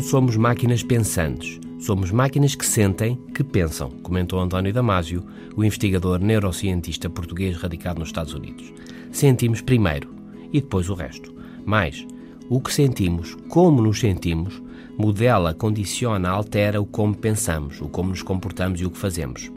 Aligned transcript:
somos 0.00 0.36
máquinas 0.36 0.82
pensantes. 0.82 1.60
Somos 1.78 2.10
máquinas 2.10 2.54
que 2.54 2.64
sentem, 2.64 3.18
que 3.34 3.44
pensam, 3.44 3.90
comentou 4.02 4.40
António 4.40 4.72
Damasio, 4.72 5.24
o 5.54 5.62
investigador 5.62 6.18
neurocientista 6.20 7.10
português 7.10 7.56
radicado 7.56 7.98
nos 7.98 8.08
Estados 8.08 8.32
Unidos. 8.32 8.72
Sentimos 9.12 9.60
primeiro 9.60 10.14
e 10.52 10.60
depois 10.60 10.88
o 10.88 10.94
resto. 10.94 11.34
Mais, 11.64 12.06
o 12.48 12.60
que 12.60 12.72
sentimos, 12.72 13.36
como 13.48 13.82
nos 13.82 14.00
sentimos, 14.00 14.62
modela, 14.96 15.52
condiciona, 15.52 16.30
altera 16.30 16.80
o 16.80 16.86
como 16.86 17.14
pensamos, 17.14 17.80
o 17.80 17.88
como 17.88 18.10
nos 18.10 18.22
comportamos 18.22 18.80
e 18.80 18.86
o 18.86 18.90
que 18.90 18.98
fazemos. 18.98 19.50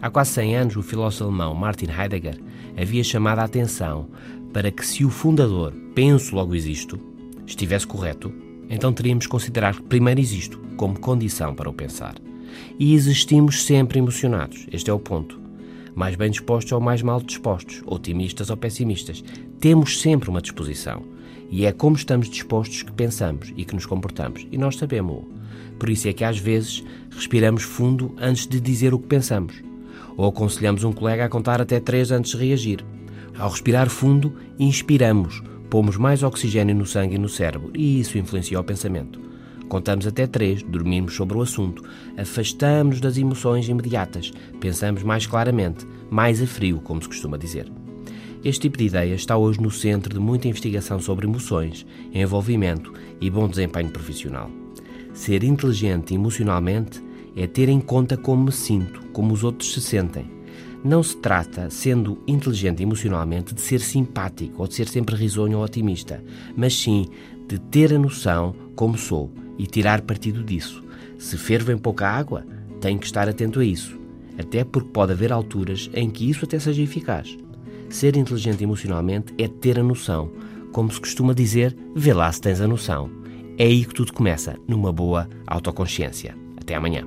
Há 0.00 0.10
quase 0.10 0.32
100 0.32 0.56
anos, 0.56 0.76
o 0.76 0.82
filósofo 0.82 1.24
alemão 1.24 1.54
Martin 1.54 1.88
Heidegger 1.90 2.38
havia 2.76 3.04
chamado 3.04 3.38
a 3.38 3.44
atenção 3.44 4.08
para 4.52 4.70
que, 4.70 4.86
se 4.86 5.04
o 5.04 5.10
fundador 5.10 5.72
penso 5.94 6.34
logo 6.34 6.54
existo 6.54 6.98
estivesse 7.46 7.86
correto, 7.86 8.32
então 8.72 8.90
teríamos 8.90 9.26
que 9.26 9.30
considerar 9.30 9.76
que 9.76 9.82
primeiro 9.82 10.18
existo 10.18 10.58
como 10.78 10.98
condição 10.98 11.54
para 11.54 11.68
o 11.68 11.74
pensar. 11.74 12.14
E 12.78 12.94
existimos 12.94 13.64
sempre 13.64 13.98
emocionados, 13.98 14.66
este 14.72 14.88
é 14.88 14.92
o 14.94 14.98
ponto. 14.98 15.38
Mais 15.94 16.16
bem 16.16 16.30
dispostos 16.30 16.72
ou 16.72 16.80
mais 16.80 17.02
mal 17.02 17.20
dispostos, 17.20 17.82
otimistas 17.84 18.48
ou 18.48 18.56
pessimistas. 18.56 19.22
Temos 19.60 20.00
sempre 20.00 20.30
uma 20.30 20.40
disposição. 20.40 21.02
E 21.50 21.66
é 21.66 21.72
como 21.72 21.96
estamos 21.96 22.30
dispostos 22.30 22.82
que 22.82 22.90
pensamos 22.92 23.52
e 23.58 23.66
que 23.66 23.74
nos 23.74 23.84
comportamos. 23.84 24.46
E 24.50 24.56
nós 24.56 24.76
sabemos-o. 24.76 25.28
Por 25.78 25.90
isso 25.90 26.08
é 26.08 26.14
que 26.14 26.24
às 26.24 26.38
vezes 26.38 26.82
respiramos 27.10 27.62
fundo 27.62 28.14
antes 28.18 28.46
de 28.46 28.58
dizer 28.58 28.94
o 28.94 28.98
que 28.98 29.06
pensamos. 29.06 29.62
Ou 30.16 30.30
aconselhamos 30.30 30.82
um 30.82 30.92
colega 30.92 31.26
a 31.26 31.28
contar 31.28 31.60
até 31.60 31.78
três 31.78 32.10
antes 32.10 32.30
de 32.30 32.38
reagir. 32.38 32.82
Ao 33.38 33.50
respirar 33.50 33.90
fundo, 33.90 34.34
inspiramos, 34.58 35.42
pomos 35.72 35.96
mais 35.96 36.22
oxigênio 36.22 36.74
no 36.74 36.84
sangue 36.84 37.14
e 37.14 37.18
no 37.18 37.30
cérebro, 37.30 37.70
e 37.74 37.98
isso 37.98 38.18
influencia 38.18 38.60
o 38.60 38.62
pensamento. 38.62 39.18
Contamos 39.70 40.06
até 40.06 40.26
três, 40.26 40.62
dormimos 40.62 41.14
sobre 41.14 41.34
o 41.34 41.40
assunto, 41.40 41.82
afastamos-nos 42.14 43.00
das 43.00 43.16
emoções 43.16 43.66
imediatas, 43.70 44.34
pensamos 44.60 45.02
mais 45.02 45.26
claramente, 45.26 45.86
mais 46.10 46.42
a 46.42 46.46
frio, 46.46 46.78
como 46.84 47.00
se 47.00 47.08
costuma 47.08 47.38
dizer. 47.38 47.72
Este 48.44 48.60
tipo 48.60 48.76
de 48.76 48.84
ideia 48.84 49.14
está 49.14 49.34
hoje 49.34 49.62
no 49.62 49.70
centro 49.70 50.12
de 50.12 50.20
muita 50.20 50.46
investigação 50.46 51.00
sobre 51.00 51.26
emoções, 51.26 51.86
envolvimento 52.12 52.92
e 53.18 53.30
bom 53.30 53.48
desempenho 53.48 53.88
profissional. 53.88 54.50
Ser 55.14 55.42
inteligente 55.42 56.12
emocionalmente 56.12 57.02
é 57.34 57.46
ter 57.46 57.70
em 57.70 57.80
conta 57.80 58.14
como 58.14 58.44
me 58.44 58.52
sinto, 58.52 59.00
como 59.14 59.32
os 59.32 59.42
outros 59.42 59.72
se 59.72 59.80
sentem 59.80 60.41
não 60.84 61.02
se 61.02 61.16
trata, 61.16 61.70
sendo 61.70 62.22
inteligente 62.26 62.82
emocionalmente, 62.82 63.54
de 63.54 63.60
ser 63.60 63.80
simpático 63.80 64.60
ou 64.62 64.68
de 64.68 64.74
ser 64.74 64.88
sempre 64.88 65.14
risonho 65.14 65.58
ou 65.58 65.64
otimista, 65.64 66.22
mas 66.56 66.74
sim 66.74 67.06
de 67.48 67.58
ter 67.58 67.92
a 67.94 67.98
noção 67.98 68.54
como 68.74 68.96
sou 68.96 69.30
e 69.58 69.66
tirar 69.66 70.00
partido 70.02 70.42
disso. 70.42 70.82
Se 71.18 71.36
fervo 71.36 71.70
em 71.70 71.78
pouca 71.78 72.08
água, 72.08 72.44
tenho 72.80 72.98
que 72.98 73.06
estar 73.06 73.28
atento 73.28 73.60
a 73.60 73.64
isso, 73.64 73.98
até 74.38 74.64
porque 74.64 74.90
pode 74.90 75.12
haver 75.12 75.32
alturas 75.32 75.90
em 75.94 76.10
que 76.10 76.28
isso 76.28 76.44
até 76.44 76.58
seja 76.58 76.82
eficaz. 76.82 77.36
Ser 77.88 78.16
inteligente 78.16 78.64
emocionalmente 78.64 79.34
é 79.38 79.46
ter 79.46 79.78
a 79.78 79.82
noção, 79.82 80.32
como 80.72 80.90
se 80.90 80.98
costuma 80.98 81.34
dizer, 81.34 81.76
vê 81.94 82.12
lá 82.12 82.32
se 82.32 82.40
tens 82.40 82.60
a 82.60 82.66
noção. 82.66 83.10
É 83.58 83.64
aí 83.64 83.84
que 83.84 83.94
tudo 83.94 84.12
começa, 84.12 84.56
numa 84.66 84.90
boa 84.90 85.28
autoconsciência. 85.46 86.34
Até 86.56 86.74
amanhã. 86.74 87.04